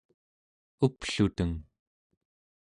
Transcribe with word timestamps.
upluteng 0.85 1.53